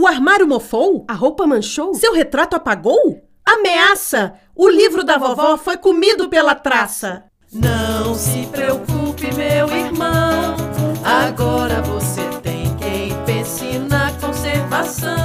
O 0.00 0.06
armário 0.06 0.46
mofou? 0.46 1.04
A 1.08 1.12
roupa 1.12 1.44
manchou? 1.44 1.92
Seu 1.92 2.14
retrato 2.14 2.54
apagou? 2.54 3.20
Ameaça! 3.44 4.34
O 4.54 4.68
livro 4.68 5.02
da 5.02 5.18
vovó 5.18 5.56
foi 5.56 5.76
comido 5.76 6.28
pela 6.28 6.54
traça. 6.54 7.24
Não 7.52 8.14
se 8.14 8.46
preocupe, 8.46 9.34
meu 9.34 9.68
irmão. 9.76 10.54
Agora 11.02 11.82
você 11.82 12.20
tem 12.44 12.72
quem 12.76 13.12
pense 13.26 13.76
na 13.90 14.12
conservação. 14.20 15.17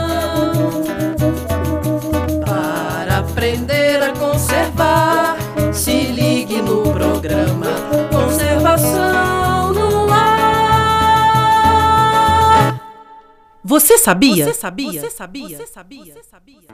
Você 13.73 13.97
sabia? 13.97 14.45
Você 14.45 14.53
sabia? 14.53 15.01
Você 15.01 15.09
sabia? 15.09 15.57
Você 15.57 15.65
sabia? 15.65 16.13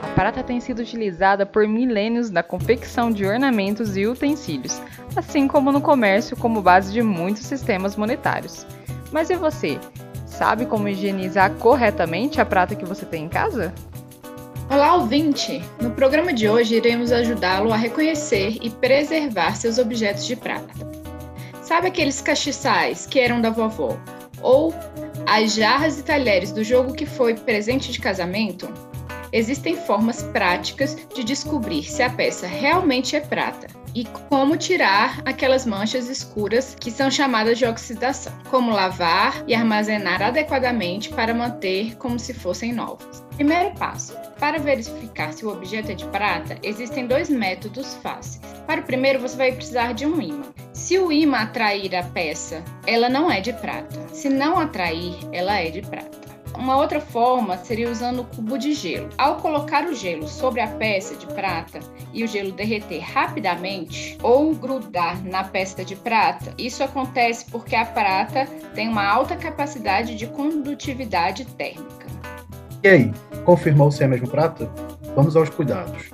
A 0.02 0.07
prata 0.07 0.44
tem 0.44 0.59
sido 0.59 0.80
utilizada 0.80 1.45
por 1.45 1.66
milênios 1.66 2.30
na 2.30 2.44
confecção 2.44 3.09
de 3.09 3.26
ornamentos 3.26 3.95
e 3.95 4.05
utensílios, 4.05 4.81
assim 5.16 5.48
como 5.48 5.71
no 5.71 5.80
comércio 5.80 6.35
como 6.35 6.62
base 6.62 6.91
de 6.91 7.02
muitos 7.02 7.43
sistemas 7.43 7.95
monetários. 7.95 8.67
Mas 9.13 9.30
e 9.30 9.38
você? 9.38 9.80
Sabe 10.26 10.66
como 10.66 10.90
higienizar 10.90 11.54
corretamente 11.54 12.41
a 12.41 12.45
prata 12.45 12.76
que 12.76 12.84
você 12.84 13.05
tem 13.05 13.23
em 13.23 13.29
casa? 13.29 13.73
Olá, 14.70 14.95
ouvinte! 14.95 15.63
No 15.81 15.91
programa 15.91 16.34
de 16.34 16.49
hoje 16.49 16.76
iremos 16.76 17.13
ajudá-lo 17.13 17.71
a 17.71 17.77
reconhecer 17.77 18.57
e 18.62 18.70
preservar 18.70 19.55
seus 19.55 19.77
objetos 19.77 20.27
de 20.27 20.35
prata. 20.35 20.73
Sabe 21.62 21.88
aqueles 21.88 22.20
castiçais 22.20 23.05
que 23.05 23.21
eram 23.21 23.40
da 23.40 23.52
vovó? 23.52 23.98
Ou 24.41 24.73
as 25.29 25.53
jarras 25.53 25.99
e 25.99 26.03
talheres 26.03 26.51
do 26.51 26.63
jogo 26.63 26.95
que 26.95 27.05
foi 27.05 27.35
presente 27.35 27.91
de 27.91 27.99
casamento? 27.99 28.67
Existem 29.31 29.75
formas 29.75 30.23
práticas 30.23 30.97
de 31.13 31.23
descobrir 31.23 31.83
se 31.83 32.01
a 32.01 32.09
peça 32.09 32.48
realmente 32.48 33.15
é 33.15 33.20
prata 33.20 33.67
e 33.93 34.05
como 34.05 34.57
tirar 34.57 35.21
aquelas 35.26 35.67
manchas 35.67 36.09
escuras 36.09 36.76
que 36.79 36.89
são 36.89 37.12
chamadas 37.12 37.59
de 37.59 37.65
oxidação, 37.65 38.34
como 38.49 38.71
lavar 38.71 39.43
e 39.48 39.54
armazenar 39.54 40.20
adequadamente 40.21 41.09
para 41.09 41.34
manter 41.34 41.95
como 41.98 42.17
se 42.17 42.34
fossem 42.34 42.73
novos. 42.73 43.23
Primeiro 43.35 43.71
passo: 43.76 44.15
para 44.39 44.57
verificar 44.57 45.32
se 45.32 45.45
o 45.45 45.51
objeto 45.51 45.91
é 45.91 45.95
de 45.95 46.05
prata, 46.05 46.57
existem 46.63 47.05
dois 47.05 47.29
métodos 47.29 47.93
fáceis. 48.01 48.41
Para 48.65 48.82
o 48.82 48.84
primeiro, 48.84 49.20
você 49.20 49.37
vai 49.37 49.51
precisar 49.51 49.93
de 49.93 50.07
um 50.07 50.20
ímã. 50.20 50.45
Se 50.90 50.98
o 50.98 51.12
ímã 51.12 51.41
atrair 51.41 51.95
a 51.95 52.01
peça, 52.01 52.63
ela 52.87 53.07
não 53.07 53.29
é 53.29 53.40
de 53.40 53.54
prata. 53.54 54.07
Se 54.12 54.27
não 54.27 54.57
atrair, 54.57 55.13
ela 55.32 55.54
é 55.59 55.70
de 55.70 55.84
prata. 55.84 56.18
Uma 56.57 56.77
outra 56.77 56.99
forma 56.99 57.55
seria 57.57 57.91
usando 57.91 58.21
o 58.21 58.26
cubo 58.26 58.57
de 58.57 58.73
gelo. 58.73 59.07
Ao 59.15 59.35
colocar 59.35 59.85
o 59.85 59.93
gelo 59.93 60.27
sobre 60.27 60.62
a 60.62 60.67
peça 60.67 61.13
de 61.15 61.27
prata 61.27 61.79
e 62.12 62.23
o 62.23 62.27
gelo 62.27 62.51
derreter 62.54 63.01
rapidamente 63.01 64.17
ou 64.23 64.51
grudar 64.56 65.23
na 65.23 65.44
peça 65.44 65.85
de 65.85 65.95
prata, 65.95 66.56
isso 66.57 66.84
acontece 66.84 67.45
porque 67.51 67.75
a 67.75 67.85
prata 67.85 68.47
tem 68.73 68.90
uma 68.90 69.06
alta 69.06 69.35
capacidade 69.35 70.16
de 70.16 70.25
condutividade 70.25 71.45
térmica. 71.45 72.07
E 72.84 72.88
aí, 72.88 73.13
confirmou 73.45 73.91
se 73.91 74.03
é 74.03 74.07
mesmo 74.07 74.28
prata? 74.28 74.66
Vamos 75.16 75.35
aos 75.35 75.51
cuidados. 75.51 76.09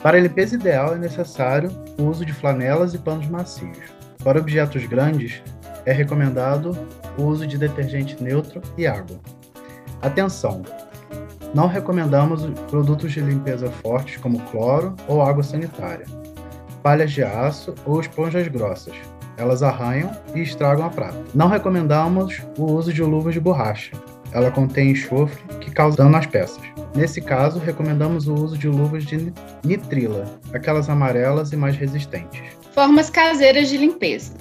Para 0.00 0.18
a 0.18 0.20
limpeza 0.20 0.54
ideal 0.54 0.94
é 0.94 0.98
necessário 0.98 1.68
o 1.98 2.04
uso 2.04 2.24
de 2.24 2.32
flanelas 2.32 2.94
e 2.94 2.98
panos 2.98 3.26
macios. 3.26 3.98
Para 4.24 4.38
objetos 4.38 4.84
grandes, 4.86 5.42
é 5.86 5.92
recomendado 5.92 6.76
o 7.16 7.22
uso 7.22 7.46
de 7.46 7.56
detergente 7.56 8.22
neutro 8.22 8.60
e 8.76 8.86
água. 8.86 9.18
Atenção! 10.02 10.62
Não 11.54 11.66
recomendamos 11.66 12.44
produtos 12.70 13.12
de 13.12 13.20
limpeza 13.20 13.70
fortes 13.70 14.18
como 14.18 14.40
cloro 14.50 14.94
ou 15.08 15.20
água 15.20 15.42
sanitária, 15.42 16.06
palhas 16.82 17.10
de 17.10 17.24
aço 17.24 17.74
ou 17.84 18.00
esponjas 18.00 18.46
grossas. 18.48 18.94
Elas 19.36 19.62
arranham 19.62 20.10
e 20.34 20.40
estragam 20.40 20.84
a 20.84 20.90
prata. 20.90 21.18
Não 21.34 21.48
recomendamos 21.48 22.40
o 22.58 22.64
uso 22.64 22.92
de 22.92 23.02
luvas 23.02 23.34
de 23.34 23.40
borracha. 23.40 23.96
Ela 24.32 24.50
contém 24.50 24.90
enxofre 24.90 25.42
que 25.60 25.70
causa 25.70 25.96
dano 25.96 26.16
às 26.16 26.26
peças. 26.26 26.62
Nesse 26.94 27.20
caso, 27.20 27.58
recomendamos 27.58 28.28
o 28.28 28.34
uso 28.34 28.56
de 28.56 28.68
luvas 28.68 29.04
de 29.04 29.32
nitrila, 29.64 30.24
aquelas 30.52 30.88
amarelas 30.88 31.52
e 31.52 31.56
mais 31.56 31.76
resistentes. 31.76 32.59
Formas 32.72 33.10
caseiras 33.10 33.68
de 33.68 33.76
limpeza: 33.76 34.32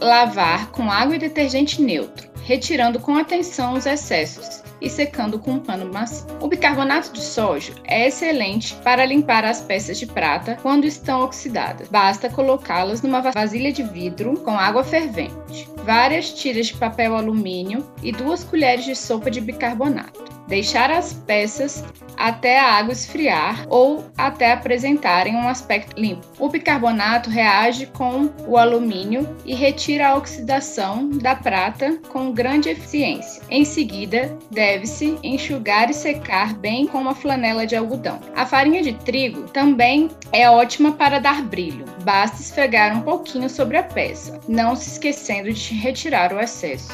lavar 0.00 0.70
com 0.70 0.90
água 0.90 1.16
e 1.16 1.18
detergente 1.18 1.82
neutro, 1.82 2.28
retirando 2.42 3.00
com 3.00 3.16
atenção 3.16 3.74
os 3.74 3.86
excessos 3.86 4.62
e 4.80 4.90
secando 4.90 5.38
com 5.38 5.52
um 5.52 5.58
pano 5.58 5.90
macio. 5.92 6.26
O 6.40 6.48
bicarbonato 6.48 7.12
de 7.12 7.20
sódio 7.20 7.74
é 7.84 8.06
excelente 8.06 8.74
para 8.84 9.06
limpar 9.06 9.44
as 9.44 9.60
peças 9.60 9.98
de 9.98 10.06
prata 10.06 10.58
quando 10.62 10.84
estão 10.84 11.22
oxidadas. 11.22 11.88
Basta 11.88 12.28
colocá-las 12.28 13.02
numa 13.02 13.20
vasilha 13.20 13.72
de 13.72 13.82
vidro 13.82 14.34
com 14.40 14.58
água 14.58 14.84
fervente, 14.84 15.68
várias 15.84 16.30
tiras 16.30 16.66
de 16.66 16.74
papel 16.74 17.16
alumínio 17.16 17.86
e 18.02 18.12
duas 18.12 18.44
colheres 18.44 18.84
de 18.84 18.94
sopa 18.94 19.30
de 19.30 19.40
bicarbonato. 19.40 20.35
Deixar 20.46 20.90
as 20.90 21.12
peças 21.12 21.84
até 22.16 22.58
a 22.58 22.72
água 22.74 22.92
esfriar 22.92 23.66
ou 23.68 24.06
até 24.16 24.52
apresentarem 24.52 25.34
um 25.34 25.48
aspecto 25.48 26.00
limpo. 26.00 26.26
O 26.38 26.48
bicarbonato 26.48 27.28
reage 27.28 27.86
com 27.86 28.30
o 28.46 28.56
alumínio 28.56 29.36
e 29.44 29.54
retira 29.54 30.08
a 30.08 30.16
oxidação 30.16 31.08
da 31.10 31.34
prata 31.34 31.98
com 32.08 32.32
grande 32.32 32.70
eficiência. 32.70 33.42
Em 33.50 33.64
seguida, 33.64 34.36
deve-se 34.50 35.18
enxugar 35.22 35.90
e 35.90 35.94
secar 35.94 36.54
bem 36.54 36.86
com 36.86 36.98
uma 36.98 37.14
flanela 37.14 37.66
de 37.66 37.76
algodão. 37.76 38.20
A 38.34 38.46
farinha 38.46 38.82
de 38.82 38.92
trigo 38.92 39.42
também 39.50 40.10
é 40.32 40.48
ótima 40.48 40.92
para 40.92 41.18
dar 41.18 41.42
brilho. 41.42 41.84
Basta 42.02 42.40
esfregar 42.40 42.96
um 42.96 43.02
pouquinho 43.02 43.50
sobre 43.50 43.76
a 43.76 43.82
peça, 43.82 44.40
não 44.48 44.74
se 44.74 44.90
esquecendo 44.90 45.52
de 45.52 45.74
retirar 45.74 46.32
o 46.32 46.40
excesso. 46.40 46.92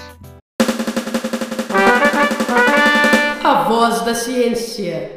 Voz 3.62 4.03
da 4.03 4.15
ciência. 4.15 5.11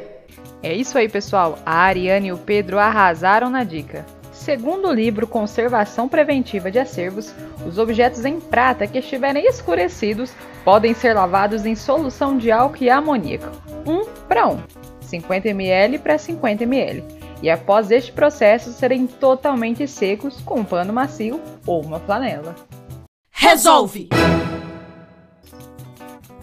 É 0.62 0.74
isso 0.74 0.96
aí, 0.98 1.08
pessoal. 1.08 1.58
A 1.64 1.76
Ariane 1.80 2.28
e 2.28 2.32
o 2.32 2.38
Pedro 2.38 2.78
arrasaram 2.78 3.50
na 3.50 3.62
dica. 3.62 4.04
Segundo 4.32 4.88
o 4.88 4.92
livro 4.92 5.26
Conservação 5.26 6.08
Preventiva 6.08 6.70
de 6.70 6.78
Acervos, 6.78 7.34
os 7.66 7.78
objetos 7.78 8.24
em 8.24 8.38
prata 8.38 8.86
que 8.86 8.98
estiverem 8.98 9.46
escurecidos 9.46 10.30
podem 10.64 10.94
ser 10.94 11.14
lavados 11.14 11.64
em 11.64 11.74
solução 11.74 12.36
de 12.36 12.50
álcool 12.50 12.84
e 12.84 12.90
amoníaco, 12.90 13.50
1 13.86 14.04
para 14.28 14.48
1, 14.48 14.58
50 15.00 15.48
ml 15.48 15.98
para 15.98 16.18
50 16.18 16.64
ml, 16.64 17.04
e 17.42 17.50
após 17.50 17.90
este 17.90 18.12
processo 18.12 18.72
serem 18.72 19.06
totalmente 19.06 19.86
secos 19.88 20.40
com 20.42 20.60
um 20.60 20.64
pano 20.64 20.92
macio 20.92 21.40
ou 21.66 21.82
uma 21.82 21.98
flanela. 21.98 22.54
Resolve! 23.30 24.08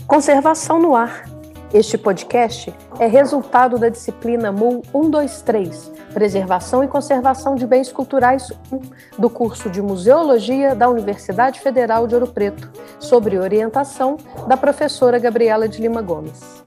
Conservação 0.08 0.80
no 0.80 0.96
ar. 0.96 1.33
Este 1.74 1.98
podcast 1.98 2.72
é 3.00 3.08
resultado 3.08 3.80
da 3.80 3.90
disciplina 3.90 4.52
MUL 4.52 4.84
123, 4.92 5.92
Preservação 6.14 6.84
e 6.84 6.88
Conservação 6.88 7.56
de 7.56 7.66
Bens 7.66 7.92
Culturais 7.92 8.52
1, 8.72 8.80
do 9.18 9.28
curso 9.28 9.72
de 9.72 9.82
Museologia 9.82 10.76
da 10.76 10.88
Universidade 10.88 11.60
Federal 11.60 12.06
de 12.06 12.14
Ouro 12.14 12.28
Preto, 12.28 12.70
sobre 13.00 13.40
orientação 13.40 14.18
da 14.48 14.56
professora 14.56 15.18
Gabriela 15.18 15.68
de 15.68 15.82
Lima 15.82 16.04
Gomes. 16.04 16.64